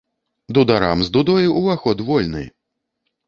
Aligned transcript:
Дударам 0.57 1.03
з 1.07 1.11
дудой 1.17 1.45
уваход 1.59 2.01
вольны! 2.09 2.43